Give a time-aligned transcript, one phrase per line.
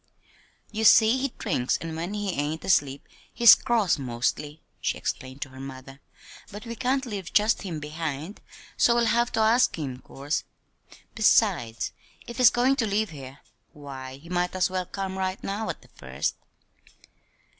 [0.71, 5.49] "You see he drinks, and when he ain't asleep he's cross, mostly," she explained to
[5.49, 6.01] her mother;
[6.51, 8.41] "but we can't leave just him behind,
[8.77, 10.43] so we'll have to ask him, 'course.
[11.13, 11.91] Besides,
[12.25, 13.41] if he's goin' to live here,
[13.73, 16.33] why, he might as well come right now at the first."